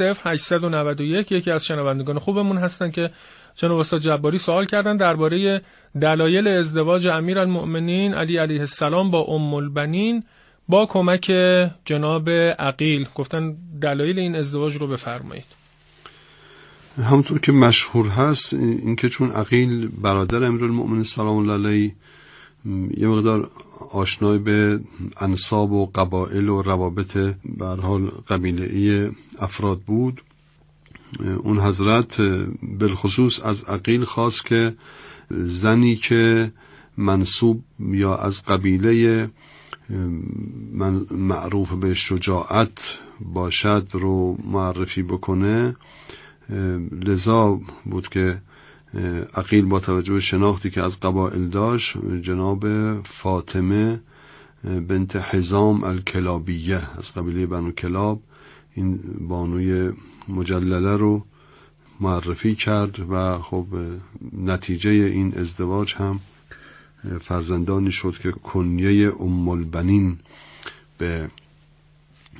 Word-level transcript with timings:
0891 0.00 1.32
یکی 1.32 1.50
از 1.50 1.66
شنوندگان 1.66 2.18
خوبمون 2.18 2.58
هستن 2.58 2.90
که 2.90 3.10
جناب 3.54 3.78
استاد 3.78 4.00
جباری 4.00 4.38
سوال 4.38 4.64
کردن 4.64 4.96
درباره 4.96 5.62
دلایل 6.00 6.48
ازدواج 6.48 7.06
امیرالمؤمنین. 7.06 8.14
علی 8.14 8.36
علیه 8.36 8.60
السلام 8.60 9.10
با 9.10 9.22
ام 9.22 9.54
البنین 9.54 10.24
با 10.68 10.86
کمک 10.86 11.32
جناب 11.84 12.30
عقیل. 12.58 13.06
گفتن 13.14 13.56
دلایل 13.82 14.18
این 14.18 14.36
ازدواج 14.36 14.76
رو 14.76 14.86
بفرمایید. 14.86 15.46
همونطور 17.02 17.38
که 17.40 17.52
مشهور 17.52 18.08
هست 18.08 18.54
اینکه 18.54 19.08
چون 19.08 19.30
عقیل 19.30 19.88
برادر 19.88 20.44
امیرالمؤمنین 20.44 21.02
سلام 21.04 21.36
الله 21.36 21.52
علیه 21.52 21.94
یه 22.96 23.08
مقدار 23.08 23.50
آشنای 23.92 24.38
به 24.38 24.80
انصاب 25.20 25.72
و 25.72 25.86
قبائل 25.86 26.48
و 26.48 26.62
روابط 26.62 27.16
به 27.44 27.66
حال 27.66 28.06
قبیله 28.28 28.64
ای 28.64 29.10
افراد 29.38 29.80
بود. 29.80 30.22
اون 31.42 31.58
حضرت 31.60 32.20
بالخصوص 32.62 33.40
از 33.42 33.64
عقیل 33.64 34.04
خواست 34.04 34.46
که 34.46 34.74
زنی 35.30 35.96
که 35.96 36.52
منصوب 36.96 37.62
یا 37.80 38.16
از 38.16 38.44
قبیله 38.44 39.30
من 40.72 41.06
معروف 41.10 41.72
به 41.72 41.94
شجاعت 41.94 42.98
باشد 43.20 43.88
رو 43.92 44.38
معرفی 44.44 45.02
بکنه 45.02 45.76
لذا 46.92 47.60
بود 47.84 48.08
که 48.08 48.42
عقیل 49.34 49.64
با 49.64 49.80
توجه 49.80 50.12
به 50.12 50.20
شناختی 50.20 50.70
که 50.70 50.82
از 50.82 51.00
قبائل 51.00 51.44
داشت 51.48 51.96
جناب 52.22 52.66
فاطمه 53.02 54.00
بنت 54.64 55.16
حزام 55.16 55.84
الکلابیه 55.84 56.98
از 56.98 57.12
قبیله 57.12 57.46
بنو 57.46 57.70
کلاب. 57.70 58.22
این 58.74 59.00
بانوی 59.28 59.92
مجلله 60.28 60.96
رو 60.96 61.24
معرفی 62.00 62.54
کرد 62.54 63.10
و 63.10 63.38
خب 63.38 63.66
نتیجه 64.32 64.90
این 64.90 65.38
ازدواج 65.38 65.94
هم 65.94 66.20
فرزندانی 67.20 67.92
شد 67.92 68.18
که 68.22 68.30
کنیه 68.30 69.12
ام 69.20 69.48
البنین 69.48 70.18
به 70.98 71.28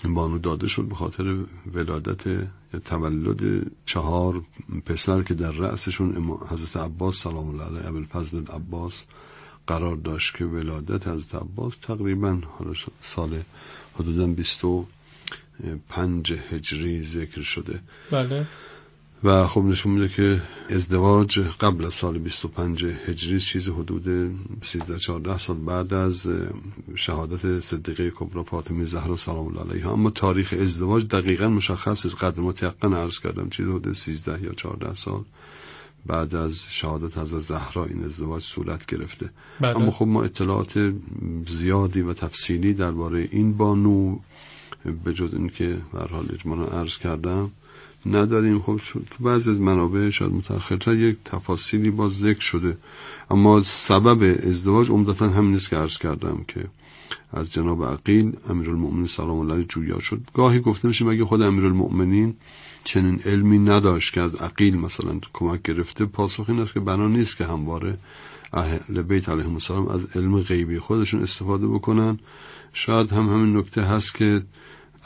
بانو 0.05 0.39
داده 0.39 0.69
شد 0.69 0.85
به 0.85 0.95
خاطر 0.95 1.37
ولادت 1.75 2.49
تولد 2.85 3.71
چهار 3.85 4.43
پسر 4.87 5.23
که 5.23 5.35
در 5.35 5.53
رأسشون 5.53 6.39
حضرت 6.51 6.77
عباس 6.77 7.23
سلام 7.23 7.49
الله 7.49 7.65
علیه 7.65 7.89
ابوالفضل 7.89 8.47
عباس 8.47 9.05
قرار 9.67 9.97
داشت 9.97 10.37
که 10.37 10.45
ولادت 10.45 11.09
حضرت 11.09 11.35
عباس 11.35 11.77
تقریبا 11.77 12.41
سال 13.03 13.43
حدودا 13.99 14.27
25 14.27 16.33
هجری 16.51 17.05
ذکر 17.05 17.43
شده. 17.43 17.81
بله. 18.11 18.47
و 19.25 19.47
خب 19.47 19.65
نشون 19.65 19.93
میده 19.93 20.09
که 20.09 20.43
ازدواج 20.71 21.39
قبل 21.41 21.85
از 21.85 21.95
سال 21.95 22.19
25 22.19 22.85
هجری 22.85 23.41
چیز 23.41 23.69
حدود 23.69 24.31
13 24.63 24.99
14 24.99 25.39
سال 25.39 25.57
بعد 25.57 25.95
از 25.95 26.29
شهادت 26.95 27.61
صدیقه 27.61 28.11
کبرا 28.11 28.43
فاطمه 28.43 28.85
زهرا 28.85 29.17
سلام 29.17 29.47
الله 29.47 29.71
علیها. 29.71 29.93
اما 29.93 30.11
تاریخ 30.11 30.55
ازدواج 30.61 31.07
دقیقا 31.07 31.49
مشخص 31.49 32.07
است. 32.07 32.15
قدر 32.15 32.41
متیقن 32.41 32.93
عرض 32.95 33.19
کردم 33.19 33.49
چیز 33.49 33.67
حدود 33.67 33.93
13 33.93 34.43
یا 34.43 34.53
14 34.53 34.95
سال 34.95 35.25
بعد 36.07 36.35
از 36.35 36.67
شهادت 36.71 37.19
از 37.19 37.29
زهرا 37.29 37.85
این 37.85 38.05
ازدواج 38.05 38.43
صورت 38.43 38.87
گرفته. 38.87 39.31
بله. 39.61 39.77
اما 39.77 39.91
خب 39.91 40.07
ما 40.07 40.23
اطلاعات 40.23 40.93
زیادی 41.49 42.01
و 42.01 42.13
تفصیلی 42.13 42.75
درباره 42.75 43.29
این 43.33 43.57
بانو 43.57 44.19
به 45.05 45.13
جز 45.13 45.31
اینکه 45.33 45.77
به 45.93 45.99
حال 45.99 46.27
اجمالا 46.33 46.65
عرض 46.65 46.99
کردم 46.99 47.51
نداریم. 48.07 48.61
خب 48.61 48.81
تو 48.93 49.25
بعضی 49.25 49.51
از 49.51 49.61
منابع 49.61 50.11
شاید 50.11 50.33
متأخرتر 50.33 50.95
یک 50.95 51.19
تفاصیلی 51.25 51.91
باز 51.91 52.13
ذکر 52.13 52.41
شده. 52.41 52.77
اما 53.31 53.63
سبب 53.63 54.39
ازدواج 54.47 54.91
عمدتا 54.91 55.29
همین 55.29 55.55
است 55.55 55.71
که 55.71 55.77
عرض 55.77 55.99
کردم 55.99 56.45
که 56.49 56.65
از 57.33 57.53
جناب 57.53 57.85
عقیل 57.85 58.33
امیرالمؤمنین 58.49 59.07
سلام 59.07 59.39
الله 59.39 59.65
جویا 59.65 60.01
شد. 60.01 60.21
گاهی 60.35 60.61
گفته 60.61 60.89
میشه 60.89 61.05
مگه 61.05 61.25
خود 61.25 61.43
امیرالمؤمنین 61.43 62.35
چنین 62.85 63.21
علمی 63.25 63.59
نداشت 63.59 64.13
که 64.13 64.21
از 64.21 64.35
عقیل 64.35 64.77
مثلا 64.77 65.21
کمک 65.33 65.63
گرفته. 65.63 66.07
پاسخ 66.07 66.45
این 66.49 66.61
است 66.61 66.75
که 66.75 66.81
بنا 66.81 67.09
نیست 67.09 67.37
که 67.37 67.45
همواره 67.45 67.99
اهل 68.53 69.03
بیت 69.03 69.29
علیهم 69.29 69.55
السلام 69.55 69.89
از 69.89 70.17
علم 70.17 70.41
غیبی 70.43 70.79
خودشون 70.79 71.23
استفاده 71.23 71.67
بکنن. 71.67 72.19
شاید 72.73 73.13
هم 73.13 73.29
همین 73.29 73.57
نکته 73.57 73.83
هست 73.83 74.15
که 74.15 74.43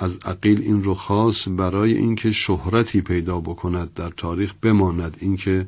از 0.03 0.19
عقیل 0.25 0.63
این 0.63 0.85
رو 0.85 0.95
خاص 0.95 1.49
برای 1.49 1.95
اینکه 1.95 2.33
شهرتی 2.33 3.01
پیدا 3.01 3.41
بکند 3.41 3.95
در 3.95 4.11
تاریخ 4.17 4.55
بماند. 4.63 5.17
اینکه 5.21 5.67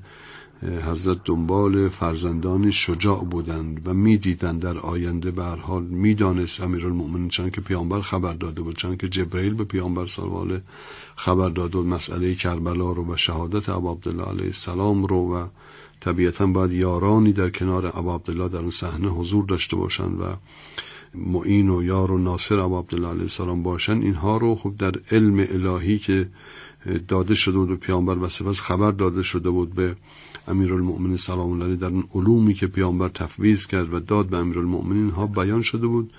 حضرت 0.63 1.19
دنبال 1.25 1.89
فرزندانی 1.89 2.73
شجاع 2.73 3.25
بودند 3.25 3.89
و 3.89 3.95
می‌دیدند 3.95 4.61
در 4.61 4.79
آینده 4.79 5.31
به 5.31 5.45
هر 5.45 5.57
حال 5.57 5.83
می‌دانست 5.83 6.61
امیرالمؤمنین 6.61 7.29
چند 7.29 7.53
که 7.53 7.61
پیامبر 7.61 8.01
خبر 8.01 8.33
داده 8.33 8.63
بود 8.63 8.79
چند 8.79 9.01
که 9.01 9.09
جبرئیل 9.09 9.55
به 9.55 9.65
پیامبر 9.65 10.07
سوال 10.07 10.61
خبر 11.17 11.49
داده 11.49 11.77
بود 11.79 11.87
مسئله 11.87 12.35
کربلا 12.35 12.93
رو 12.93 13.13
و 13.13 13.17
شهادت 13.17 13.69
ابا 13.69 13.93
عبدالله 13.93 14.25
علیه 14.25 14.47
السلام 14.47 15.05
رو 15.05 15.35
و 15.35 15.47
طبیعتا 16.01 16.47
باید 16.47 16.73
یارانی 16.73 17.33
در 17.33 17.51
کنار 17.51 17.87
ابا 17.87 18.15
عبدالله 18.15 18.49
در 18.49 18.59
اون 18.59 18.71
صحنه 18.71 19.09
حضور 19.09 19.45
داشته 19.45 19.77
باشند 19.77 20.21
و 20.21 20.25
معین 21.15 21.71
و 21.71 21.83
یار 21.83 22.13
و 22.13 22.19
ناصر 22.19 22.61
ابا 22.61 22.79
عبدالله 22.79 23.09
علیه 23.09 23.23
السلام 23.23 23.63
باشن 23.63 23.93
اینها 24.03 24.37
رو 24.37 24.55
خب 24.55 24.75
در 24.79 24.93
علم 25.11 25.47
الهی 25.51 25.99
که 25.99 26.29
داده 27.09 27.35
شده 27.35 27.59
بود 27.59 27.71
و 27.71 27.77
پیامبر 27.77 28.19
و 28.19 28.29
سپس 28.29 28.61
خبر 28.61 28.91
داده 28.91 29.23
شده 29.23 29.51
بود 29.51 29.75
به 29.75 29.97
امیرالمؤمنین 30.49 31.17
سلام 31.17 31.51
الله 31.51 31.65
علیه 31.65 31.77
در 31.77 31.87
اون 31.87 32.05
علومی 32.15 32.55
که 32.55 32.67
پیامبر 32.67 33.09
تفویض 33.09 33.67
کرد 33.67 33.95
و 33.95 34.01
داد 34.01 34.27
به 34.27 34.37
امیرالمؤمنین 34.37 35.11
ها 35.11 35.27
بیان 35.27 35.63
شده 35.63 35.87
بود. 35.87 36.13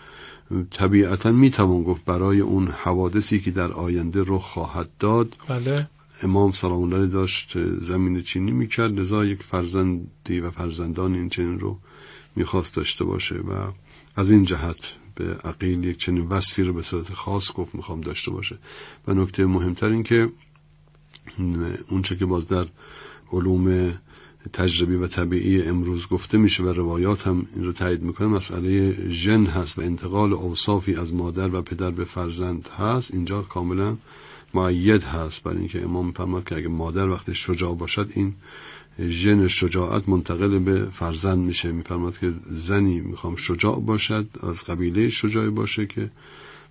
طبیعتا 0.72 1.31
می‌توان 1.31 1.84
گفت 1.84 2.05
برای 2.05 2.39
اون 2.39 2.67
حوادثی 2.67 3.39
که 3.39 3.51
در 3.51 3.72
آینده 3.72 4.23
رخ 4.28 4.41
خواهد 4.41 4.89
داد. 5.00 5.35
بله. 5.47 5.88
امام 6.23 6.51
سلام 6.51 6.81
الله 6.81 6.95
علیه 6.95 7.07
داشت 7.07 7.57
زمین 7.81 8.22
چینی 8.22 8.51
می‌کرد 8.51 9.00
لذا 9.00 9.25
یک 9.25 9.44
فرزندی 9.44 10.39
و 10.39 10.51
فرزندان 10.51 11.13
این 11.13 11.29
چنین 11.29 11.59
رو 11.59 11.78
می‌خواست 12.35 12.75
داشته 12.75 13.03
باشه 13.03 13.35
و 13.35 13.72
از 14.15 14.31
این 14.31 14.43
جهت 14.43 14.95
به 15.15 15.37
عقیل 15.43 15.83
یک 15.83 15.97
چنین 15.97 16.27
وصفی 16.27 16.63
رو 16.63 16.73
به 16.73 16.81
صورت 16.81 17.13
خاص 17.13 17.51
گفت 17.53 17.75
می‌خوام 17.75 18.01
داشته 18.01 18.31
باشه. 18.31 18.57
و 19.07 19.13
نکته 19.13 19.45
مهمتر 19.45 19.89
این 19.89 20.03
که 20.03 20.29
اونچه 21.89 22.15
که 22.15 22.25
باز 22.25 22.47
در 22.47 22.65
علوم 23.31 23.93
تجربی 24.53 24.95
و 24.95 25.07
طبیعی 25.07 25.61
امروز 25.61 26.07
گفته 26.07 26.37
میشه 26.37 26.63
و 26.63 26.67
روایات 26.67 27.27
هم 27.27 27.47
این 27.55 27.65
رو 27.65 27.71
تایید 27.71 28.03
می‌کنه 28.03 28.27
مسئله 28.27 28.97
ژن 29.09 29.45
هست 29.45 29.79
و 29.79 29.81
انتقال 29.81 30.33
اوصافی 30.33 30.95
از 30.95 31.13
مادر 31.13 31.55
و 31.55 31.61
پدر 31.61 31.91
به 31.91 32.05
فرزند 32.05 32.69
هست. 32.77 33.13
اینجا 33.13 33.41
کاملا 33.41 33.97
معید 34.53 35.03
هست 35.03 35.43
برای 35.43 35.59
اینکه 35.59 35.83
امام 35.83 36.11
فرماد 36.11 36.43
که 36.43 36.55
اگه 36.55 36.67
مادر 36.67 37.09
وقتی 37.09 37.35
شجاع 37.35 37.75
باشد 37.75 38.11
این 38.15 38.33
ژن 39.00 39.47
شجاعت 39.47 40.09
منتقل 40.09 40.59
به 40.59 40.88
فرزند 40.91 41.38
میشه. 41.38 41.72
میفرماد 41.72 42.17
که 42.17 42.33
زنی 42.47 43.00
می‌خوام 43.00 43.35
شجاع 43.35 43.79
باشد 43.81 44.28
از 44.44 44.63
قبیله 44.63 45.09
شجاعی 45.09 45.50
باشه 45.50 45.85
که 45.85 46.09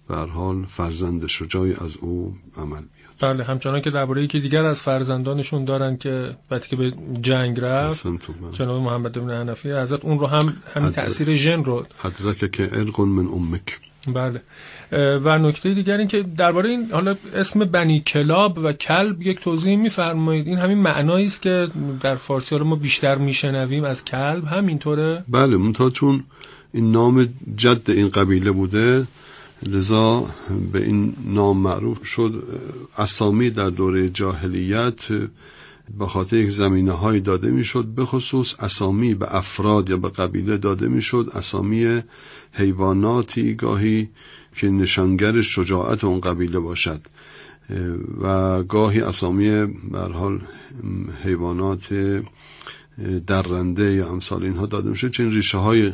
به 0.09 0.16
حال 0.16 0.65
فرزند 0.65 1.26
شجاعی 1.26 1.72
از 1.72 1.97
او 2.00 2.37
عمل 2.56 2.81
بیاد 2.81 3.34
بله 3.34 3.44
همچنان 3.44 3.81
که 3.81 3.91
درباره 3.91 4.25
یکی 4.25 4.41
دیگر 4.41 4.65
از 4.65 4.81
فرزندانشون 4.81 5.65
دارن 5.65 5.97
که 5.97 6.37
وقتی 6.50 6.69
که 6.69 6.76
به 6.76 6.92
جنگ 7.20 7.60
رفت 7.60 8.06
جناب 8.53 8.82
محمد 8.82 9.12
بن 9.12 9.31
حنفی 9.31 9.72
حضرت 9.72 10.04
اون 10.04 10.19
رو 10.19 10.26
هم 10.26 10.56
همین 10.75 10.91
تاثیر 10.91 11.34
ژن 11.34 11.65
رو 11.65 11.87
حضرت 11.98 12.53
که 12.53 12.70
ارق 12.72 13.00
من 13.00 13.26
امک. 13.26 13.78
بله. 14.06 14.42
و 15.19 15.38
نکته 15.38 15.75
دیگر 15.75 15.97
این 15.97 16.09
که 16.09 16.22
درباره 16.36 16.71
این 16.71 16.91
حالا 16.92 17.16
اسم 17.34 17.65
بنی 17.65 18.00
کلاب 18.00 18.59
و 18.59 18.72
کلب 18.72 19.22
یک 19.22 19.41
توضیح 19.41 19.76
میفرمایید. 19.76 20.47
این 20.47 20.59
همین 20.59 20.78
معنایی 20.78 21.27
است 21.27 21.42
که 21.42 21.68
در 22.00 22.16
فارسی 22.16 22.59
رو 22.59 22.65
ما 22.65 22.77
بیشتر 22.77 23.15
میشنویم 23.18 23.84
از 23.84 24.04
کلب. 24.04 24.45
همینطوره؟ 24.45 25.24
بله 25.28 25.57
منتها 25.57 25.91
چون 25.91 26.24
این 26.72 26.92
نام 26.92 27.28
جد 27.57 27.91
این 27.91 28.09
قبیله 28.09 28.50
بوده 28.50 29.07
لذا 29.66 30.31
به 30.72 30.84
این 30.84 31.16
نام 31.25 31.59
معروف 31.59 32.07
شد 32.07 32.61
اسامی 32.99 33.51
در 33.51 33.71
دوره 33.71 34.09
جاهلیت 34.09 35.01
به 35.99 36.07
خاطر 36.07 36.37
یک 36.37 36.51
زمینه 36.51 36.93
های 36.93 37.21
داده 37.21 37.51
می‌شد 37.51 37.84
به 37.84 38.05
خصوص 38.05 38.55
اسامی 38.61 39.15
به 39.15 39.37
افراد 39.37 39.91
یا 39.91 39.97
به 39.97 40.09
قبیله 40.09 40.57
داده 40.57 40.89
می‌شد 40.89 41.31
اسامی 41.34 42.03
حیواناتی 42.53 43.55
گاهی 43.55 44.09
که 44.57 44.69
نشانگر 44.69 45.43
شجاعت 45.43 46.05
اون 46.05 46.21
قبیله 46.21 46.59
باشد. 46.59 47.01
و 48.21 48.63
گاهی 48.63 49.01
اسامی 49.01 49.67
حال 49.93 50.41
حیوانات 51.25 51.89
درنده 53.27 53.93
یا 53.93 54.09
امثال 54.09 54.43
اینها 54.43 54.67
داده 54.67 54.91
میشه 54.91 55.09
چون 55.09 55.31
ریشه 55.31 55.59
های 55.59 55.93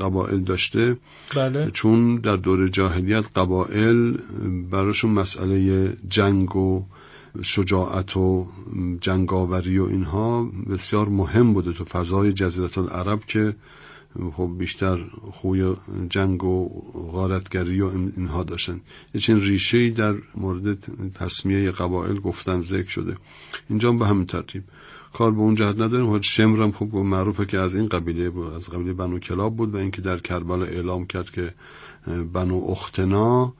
قبائل 0.00 0.40
داشته. 0.40 0.96
بله. 1.36 1.70
چون 1.70 2.16
در 2.16 2.36
دور 2.36 2.68
جاهلیت 2.68 3.24
قبائل 3.36 4.16
براشون 4.70 5.10
مسئله 5.10 5.88
جنگ 6.08 6.56
و 6.56 6.84
شجاعت 7.42 8.16
و 8.16 8.46
جنگاوری 9.00 9.78
و 9.78 9.84
اینها 9.84 10.50
بسیار 10.70 11.08
مهم 11.08 11.52
بوده 11.52 11.72
تو 11.72 11.84
فضای 11.84 12.32
جزیرت 12.32 12.78
العرب 12.78 13.24
که 13.26 13.54
خب 14.36 14.50
بیشتر 14.58 15.04
خوی 15.32 15.74
جنگ 16.10 16.44
و 16.44 16.68
غارتگری 17.12 17.80
و 17.80 17.90
اینها 18.16 18.42
داشتن. 18.44 18.80
یه 19.14 19.20
چین 19.20 19.40
ریشه 19.40 19.90
در 19.90 20.14
مورد 20.34 20.78
تصمیه 21.14 21.70
قبایل 21.70 22.20
گفتن 22.20 22.62
ذکر 22.62 22.90
شده. 22.90 23.16
اینجا 23.68 23.92
به 23.92 24.06
همین 24.06 24.26
ترتیب. 24.26 24.62
کار 25.12 25.32
به 25.32 25.40
اون 25.40 25.54
جهت 25.54 25.80
نداریم. 25.80 26.16
خب 26.16 26.22
شمر 26.22 26.62
هم 26.62 26.72
خب 26.72 26.94
معروفه 26.94 27.46
که 27.46 27.58
از 27.58 27.74
این 27.74 27.88
قبیله 27.88 28.30
بود 28.30 28.52
از 28.52 28.70
قبیله 28.70 28.92
بنو 28.92 29.18
کلاب 29.18 29.56
بود 29.56 29.74
و 29.74 29.78
اینکه 29.78 30.02
در 30.02 30.18
کربلا 30.18 30.64
اعلام 30.64 31.06
کرد 31.06 31.30
که 31.30 31.54
بنو 32.32 32.64
اختنا 32.68 33.52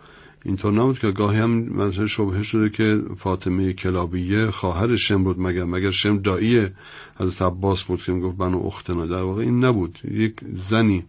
اینطور 0.44 0.72
نبود 0.72 0.98
که 0.98 1.10
گاهی 1.10 1.38
هم 1.38 1.50
مثلا 1.50 2.06
شبهه 2.06 2.42
شده 2.42 2.70
که 2.70 3.02
فاطمه 3.16 3.72
کلابیه 3.72 4.50
خواهر 4.50 4.96
شم 4.96 5.24
بود 5.24 5.40
مگر 5.40 5.64
مگر 5.64 5.90
شم 5.90 6.18
دایی 6.18 6.66
از 7.16 7.42
عباس 7.42 7.82
بود 7.82 8.02
که 8.02 8.12
می‌گفت 8.12 8.36
بنو 8.36 8.66
اختنا. 8.66 9.06
در 9.06 9.22
واقع 9.22 9.42
این 9.42 9.64
نبود. 9.64 9.98
یک 10.10 10.34
زنی 10.68 11.04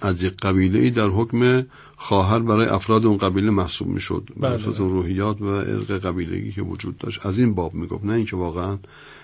از 0.00 0.22
یک 0.22 0.36
قبیله 0.36 0.78
ای 0.78 0.90
در 0.90 1.08
حکم 1.08 1.66
خواهر 1.96 2.38
برای 2.38 2.66
افراد 2.66 3.06
اون 3.06 3.18
قبیله 3.18 3.50
محسوب 3.50 3.88
می‌شد. 3.88 4.28
بر 4.36 4.52
اساس 4.52 4.78
بله. 4.78 4.88
روحیات 4.88 5.42
و 5.42 5.46
ارق 5.46 5.90
قبیلگی 5.90 6.52
که 6.52 6.62
وجود 6.62 6.98
داشت. 6.98 7.26
از 7.26 7.38
این 7.38 7.54
باب 7.54 7.74
می‌گفت. 7.74 8.04
نه 8.04 8.12
اینکه 8.12 8.36
واقعا 8.36 8.78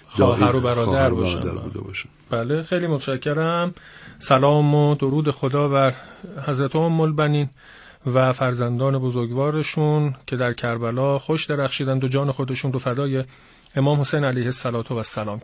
خواهر 0.08 0.56
و 0.56 0.60
برادر, 0.60 1.10
باشن. 1.10 1.40
بوده 1.40 1.80
باشن 1.80 2.08
بله 2.30 2.62
خیلی 2.62 2.86
متشکرم. 2.86 3.74
سلام 4.18 4.74
و 4.74 4.94
درود 4.94 5.30
خدا 5.30 5.68
بر 5.68 5.94
حضرت 6.46 6.76
ام 6.76 7.00
البنین 7.00 7.50
و 8.06 8.32
فرزندان 8.32 8.98
بزرگوارشون 8.98 10.14
که 10.26 10.36
در 10.36 10.52
کربلا 10.52 11.18
خوش 11.18 11.46
درخشیدند 11.46 12.04
و 12.04 12.08
جان 12.08 12.32
خودشون 12.32 12.72
رو 12.72 12.78
فدای 12.78 13.24
امام 13.76 14.00
حسین 14.00 14.24
علیه 14.24 14.44
السلام 14.44 14.84
و 14.90 14.94
السلام 14.94 15.40